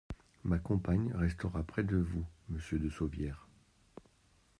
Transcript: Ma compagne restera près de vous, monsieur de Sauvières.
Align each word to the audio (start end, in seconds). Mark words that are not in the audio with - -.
Ma 0.45 0.57
compagne 0.57 1.11
restera 1.13 1.61
près 1.61 1.83
de 1.83 1.95
vous, 1.97 2.25
monsieur 2.49 2.79
de 2.79 2.89
Sauvières. 2.89 3.47